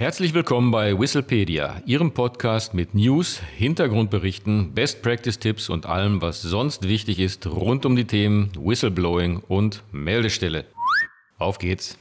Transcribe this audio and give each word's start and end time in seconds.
Herzlich 0.00 0.32
willkommen 0.32 0.70
bei 0.70 0.98
Whistlepedia, 0.98 1.82
Ihrem 1.84 2.14
Podcast 2.14 2.72
mit 2.72 2.94
News, 2.94 3.38
Hintergrundberichten, 3.58 4.72
Best 4.72 5.02
Practice 5.02 5.38
Tipps 5.38 5.68
und 5.68 5.84
allem, 5.84 6.22
was 6.22 6.40
sonst 6.40 6.88
wichtig 6.88 7.18
ist 7.18 7.46
rund 7.46 7.84
um 7.84 7.96
die 7.96 8.06
Themen 8.06 8.50
Whistleblowing 8.58 9.42
und 9.46 9.82
Meldestelle. 9.92 10.64
Auf 11.38 11.58
geht's! 11.58 11.98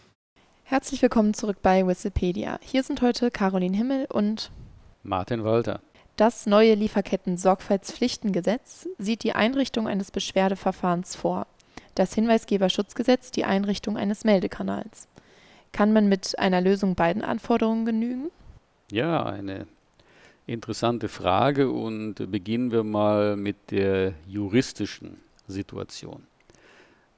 Herzlich 0.63 1.01
willkommen 1.01 1.33
zurück 1.33 1.57
bei 1.61 1.85
Whistlepedia. 1.85 2.57
Hier 2.61 2.83
sind 2.83 3.01
heute 3.01 3.31
Caroline 3.31 3.75
Himmel 3.75 4.07
und 4.09 4.49
Martin 5.03 5.43
Walter. 5.43 5.81
Das 6.15 6.45
neue 6.45 6.75
Lieferketten-Sorgfaltspflichtengesetz 6.75 8.87
sieht 8.97 9.23
die 9.23 9.33
Einrichtung 9.33 9.89
eines 9.89 10.11
Beschwerdeverfahrens 10.11 11.17
vor. 11.17 11.47
Das 11.95 12.13
Hinweisgeberschutzgesetz 12.13 13.31
die 13.31 13.43
Einrichtung 13.43 13.97
eines 13.97 14.23
Meldekanals. 14.23 15.09
Kann 15.71 15.93
man 15.93 16.09
mit 16.09 16.37
einer 16.39 16.61
Lösung 16.61 16.95
beiden 16.95 17.23
Anforderungen 17.23 17.85
genügen? 17.85 18.31
Ja, 18.91 19.23
eine 19.23 19.67
interessante 20.47 21.09
Frage 21.09 21.69
und 21.69 22.31
beginnen 22.31 22.71
wir 22.71 22.83
mal 22.83 23.35
mit 23.35 23.69
der 23.71 24.13
juristischen 24.27 25.17
Situation. 25.47 26.23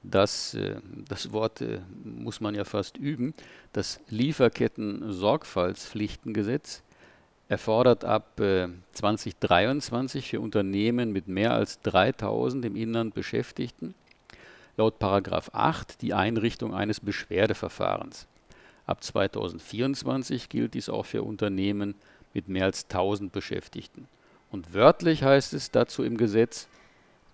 Das, 0.02 0.54
äh, 0.54 0.76
das 1.08 1.32
Wort 1.32 1.60
äh, 1.60 1.80
muss 2.04 2.40
man 2.40 2.54
ja 2.54 2.64
fast 2.64 2.96
üben. 2.96 3.34
Das 3.72 4.00
Lieferketten-Sorgfaltspflichtengesetz 4.08 6.82
erfordert 7.48 8.04
ab 8.04 8.40
2023 8.92 10.24
äh, 10.24 10.28
für 10.28 10.40
Unternehmen 10.40 11.12
mit 11.12 11.28
mehr 11.28 11.52
als 11.52 11.80
3000 11.82 12.64
im 12.64 12.74
Inland 12.76 13.12
Beschäftigten 13.14 13.94
laut 14.76 15.02
8 15.02 16.00
die 16.00 16.14
Einrichtung 16.14 16.74
eines 16.74 17.00
Beschwerdeverfahrens. 17.00 18.26
Ab 18.86 19.02
2024 19.02 20.48
gilt 20.48 20.74
dies 20.74 20.88
auch 20.88 21.06
für 21.06 21.22
Unternehmen 21.22 21.94
mit 22.34 22.48
mehr 22.48 22.64
als 22.64 22.84
1000 22.84 23.32
Beschäftigten. 23.32 24.08
Und 24.50 24.74
wörtlich 24.74 25.22
heißt 25.22 25.54
es 25.54 25.70
dazu 25.70 26.02
im 26.02 26.16
Gesetz, 26.16 26.68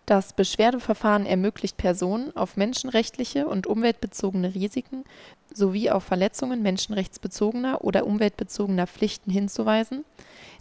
das 0.08 0.32
Beschwerdeverfahren 0.32 1.26
ermöglicht 1.26 1.76
Personen, 1.76 2.34
auf 2.34 2.56
menschenrechtliche 2.56 3.46
und 3.46 3.66
umweltbezogene 3.66 4.54
Risiken 4.54 5.04
sowie 5.52 5.90
auf 5.90 6.02
Verletzungen 6.02 6.62
menschenrechtsbezogener 6.62 7.84
oder 7.84 8.06
umweltbezogener 8.06 8.86
Pflichten 8.86 9.30
hinzuweisen, 9.30 10.06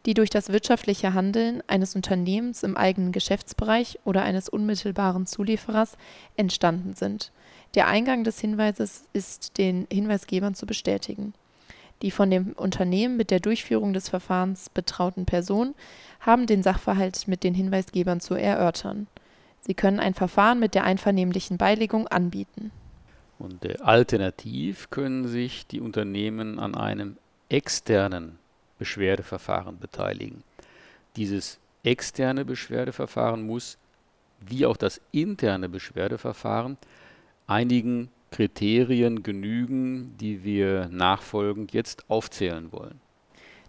die 0.06 0.16
durch 0.16 0.30
das 0.30 0.50
wirtschaftliche 0.50 1.14
Handeln 1.14 1.64
eines 1.68 1.96
Unternehmens 1.96 2.64
im 2.64 2.76
eigenen 2.76 3.14
Geschäftsbereich 3.14 4.00
oder 4.04 4.24
eines 4.24 4.50
unmittelbaren 4.50 5.28
Zulieferers 5.28 5.96
entstanden 6.36 6.96
sind. 6.96 7.32
Der 7.76 7.88
Eingang 7.88 8.24
des 8.24 8.40
Hinweises 8.40 9.06
ist 9.14 9.58
den 9.58 9.88
Hinweisgebern 9.92 10.56
zu 10.56 10.66
bestätigen. 10.66 11.34
Die 12.02 12.12
von 12.12 12.30
dem 12.30 12.54
Unternehmen 12.54 13.18
mit 13.18 13.32
der 13.32 13.40
Durchführung 13.40 13.94
des 13.94 14.10
Verfahrens 14.10 14.70
betrauten 14.70 15.26
Personen 15.26 15.74
haben 16.20 16.46
den 16.46 16.64
Sachverhalt 16.64 17.28
mit 17.28 17.44
den 17.44 17.54
Hinweisgebern 17.54 18.20
zu 18.20 18.36
erörtern 18.36 19.08
Sie 19.68 19.74
können 19.74 20.00
ein 20.00 20.14
Verfahren 20.14 20.60
mit 20.60 20.76
der 20.76 20.86
einvernehmlichen 20.86 21.58
Beilegung 21.58 22.08
anbieten. 22.08 22.72
Und 23.38 23.66
äh, 23.66 23.76
alternativ 23.82 24.90
können 24.90 25.28
sich 25.28 25.68
die 25.68 25.82
Unternehmen 25.82 26.58
an 26.58 26.74
einem 26.74 27.18
externen 27.50 28.40
Beschwerdeverfahren 28.80 29.78
beteiligen. 29.78 30.44
Dieses 31.18 31.60
externe 31.84 32.46
Beschwerdeverfahren 32.46 33.46
muss, 33.46 33.78
wie 34.40 34.66
auch 34.66 34.78
das 34.78 35.02
interne 35.12 35.68
Beschwerdeverfahren, 35.68 36.78
einigen 37.48 38.10
Kriterien 38.32 39.24
genügen, 39.24 40.16
die 40.20 40.44
wir 40.44 40.90
nachfolgend 40.92 41.72
jetzt 41.74 42.10
aufzählen 42.10 42.72
wollen. 42.72 43.00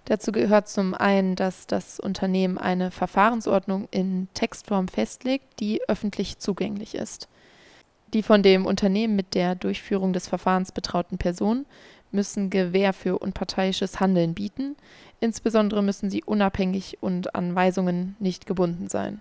Dazu 0.05 0.33
gehört 0.33 0.69
zum 0.69 0.95
einen, 0.95 1.37
dass 1.37 1.67
das 1.67 2.01
Unternehmen 2.01 2.59
eine 2.59 2.91
Verfahrensordnung 2.91 3.89
in 3.91 4.29
Textform 4.35 4.89
festlegt, 4.89 5.61
die 5.61 5.81
öffentlich 5.87 6.39
zugänglich 6.39 6.95
ist. 6.95 7.29
Die 8.15 8.23
von 8.23 8.43
dem 8.43 8.65
Unternehmen 8.65 9.17
mit 9.17 9.35
der 9.35 9.55
Durchführung 9.55 10.15
des 10.15 10.27
Verfahrens 10.27 10.73
betrauten 10.73 11.19
Personen 11.19 11.67
müssen 12.11 12.49
Gewähr 12.49 12.95
für 12.95 13.19
unparteiisches 13.19 14.01
Handeln 14.01 14.33
bieten, 14.33 14.77
insbesondere 15.21 15.83
müssen 15.83 16.09
sie 16.09 16.25
unabhängig 16.25 16.99
und 17.03 17.35
an 17.35 17.55
Weisungen 17.55 18.17
nicht 18.19 18.47
gebunden 18.47 18.89
sein. 18.89 19.21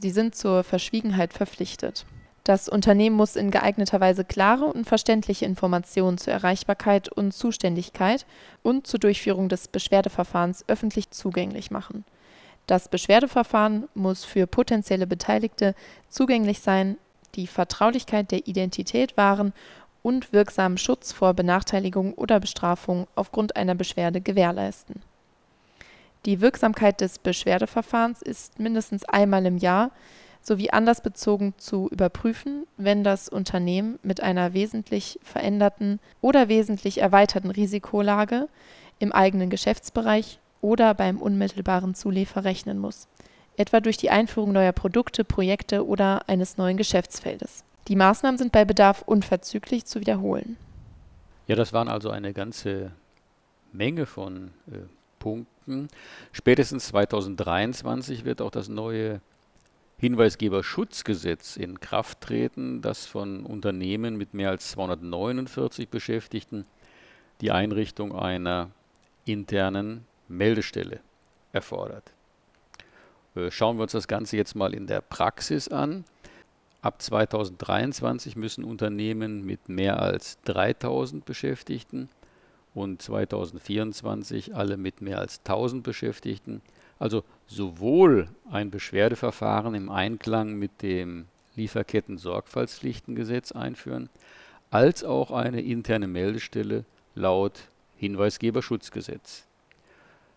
Sie 0.00 0.10
sind 0.10 0.36
zur 0.36 0.62
Verschwiegenheit 0.62 1.32
verpflichtet 1.32 2.06
das 2.44 2.68
Unternehmen 2.68 3.16
muss 3.16 3.36
in 3.36 3.50
geeigneter 3.50 4.00
Weise 4.00 4.22
klare 4.22 4.66
und 4.66 4.86
verständliche 4.86 5.46
Informationen 5.46 6.18
zur 6.18 6.34
Erreichbarkeit 6.34 7.08
und 7.08 7.32
Zuständigkeit 7.32 8.26
und 8.62 8.86
zur 8.86 9.00
Durchführung 9.00 9.48
des 9.48 9.66
Beschwerdeverfahrens 9.66 10.64
öffentlich 10.68 11.10
zugänglich 11.10 11.70
machen. 11.70 12.04
Das 12.66 12.88
Beschwerdeverfahren 12.88 13.88
muss 13.94 14.24
für 14.24 14.46
potenzielle 14.46 15.06
Beteiligte 15.06 15.74
zugänglich 16.10 16.60
sein, 16.60 16.98
die 17.34 17.46
Vertraulichkeit 17.46 18.30
der 18.30 18.46
Identität 18.46 19.16
wahren 19.16 19.54
und 20.02 20.34
wirksamen 20.34 20.76
Schutz 20.76 21.12
vor 21.12 21.32
Benachteiligung 21.32 22.12
oder 22.12 22.40
Bestrafung 22.40 23.06
aufgrund 23.14 23.56
einer 23.56 23.74
Beschwerde 23.74 24.20
gewährleisten. 24.20 25.02
Die 26.26 26.42
Wirksamkeit 26.42 27.00
des 27.00 27.18
Beschwerdeverfahrens 27.18 28.20
ist 28.20 28.58
mindestens 28.58 29.04
einmal 29.06 29.44
im 29.46 29.56
Jahr 29.56 29.90
sowie 30.44 30.70
anlassbezogen 30.70 31.54
zu 31.56 31.88
überprüfen, 31.90 32.66
wenn 32.76 33.02
das 33.02 33.28
Unternehmen 33.28 33.98
mit 34.02 34.20
einer 34.20 34.52
wesentlich 34.52 35.18
veränderten 35.22 36.00
oder 36.20 36.48
wesentlich 36.48 36.98
erweiterten 36.98 37.50
Risikolage 37.50 38.48
im 38.98 39.10
eigenen 39.10 39.48
Geschäftsbereich 39.50 40.38
oder 40.60 40.94
beim 40.94 41.20
unmittelbaren 41.20 41.94
Zuliefer 41.94 42.44
rechnen 42.44 42.78
muss, 42.78 43.08
etwa 43.56 43.80
durch 43.80 43.96
die 43.96 44.10
Einführung 44.10 44.52
neuer 44.52 44.72
Produkte, 44.72 45.24
Projekte 45.24 45.86
oder 45.86 46.28
eines 46.28 46.58
neuen 46.58 46.76
Geschäftsfeldes. 46.76 47.64
Die 47.88 47.96
Maßnahmen 47.96 48.38
sind 48.38 48.52
bei 48.52 48.64
Bedarf 48.64 49.02
unverzüglich 49.02 49.86
zu 49.86 50.00
wiederholen. 50.00 50.56
Ja, 51.46 51.56
das 51.56 51.72
waren 51.72 51.88
also 51.88 52.10
eine 52.10 52.32
ganze 52.32 52.92
Menge 53.72 54.06
von 54.06 54.50
äh, 54.70 54.78
Punkten. 55.18 55.88
Spätestens 56.32 56.86
2023 56.88 58.24
wird 58.24 58.40
auch 58.40 58.50
das 58.50 58.68
neue 58.68 59.20
Hinweisgeberschutzgesetz 60.04 61.56
in 61.56 61.80
Kraft 61.80 62.20
treten, 62.20 62.82
das 62.82 63.06
von 63.06 63.46
Unternehmen 63.46 64.18
mit 64.18 64.34
mehr 64.34 64.50
als 64.50 64.70
249 64.72 65.88
Beschäftigten 65.88 66.66
die 67.40 67.50
Einrichtung 67.50 68.14
einer 68.14 68.70
internen 69.24 70.04
Meldestelle 70.28 71.00
erfordert. 71.54 72.12
Äh, 73.34 73.50
schauen 73.50 73.78
wir 73.78 73.84
uns 73.84 73.92
das 73.92 74.06
Ganze 74.06 74.36
jetzt 74.36 74.54
mal 74.54 74.74
in 74.74 74.86
der 74.86 75.00
Praxis 75.00 75.68
an. 75.68 76.04
Ab 76.82 77.00
2023 77.00 78.36
müssen 78.36 78.62
Unternehmen 78.62 79.46
mit 79.46 79.70
mehr 79.70 80.00
als 80.00 80.38
3000 80.42 81.24
Beschäftigten 81.24 82.10
und 82.74 83.00
2024 83.00 84.54
alle 84.54 84.76
mit 84.76 85.00
mehr 85.00 85.18
als 85.18 85.38
1000 85.38 85.82
Beschäftigten 85.82 86.60
also 86.98 87.24
sowohl 87.46 88.28
ein 88.50 88.70
Beschwerdeverfahren 88.70 89.74
im 89.74 89.90
Einklang 89.90 90.54
mit 90.54 90.82
dem 90.82 91.26
Lieferketten-Sorgfaltspflichtengesetz 91.56 93.52
einführen, 93.52 94.08
als 94.70 95.04
auch 95.04 95.30
eine 95.30 95.60
interne 95.60 96.08
Meldestelle 96.08 96.84
laut 97.14 97.68
Hinweisgeberschutzgesetz. 97.96 99.44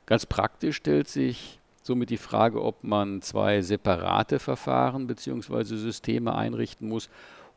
Ganz 0.06 0.26
praktisch 0.26 0.76
stellt 0.78 1.08
sich 1.08 1.60
somit 1.82 2.10
die 2.10 2.18
Frage, 2.18 2.62
ob 2.64 2.84
man 2.84 3.22
zwei 3.22 3.62
separate 3.62 4.40
Verfahren 4.40 5.08
bzw. 5.08 5.64
Systeme 5.64 6.36
einrichten 6.36 6.88
muss 6.88 7.10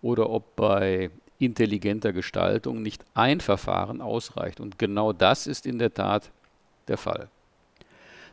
oder 0.02 0.30
ob 0.30 0.56
bei 0.56 1.10
intelligenter 1.38 2.12
Gestaltung 2.12 2.82
nicht 2.82 3.04
ein 3.14 3.40
Verfahren 3.40 4.00
ausreicht. 4.00 4.60
Und 4.60 4.78
genau 4.78 5.12
das 5.12 5.46
ist 5.46 5.66
in 5.66 5.78
der 5.78 5.92
Tat 5.92 6.30
der 6.88 6.96
Fall. 6.96 7.28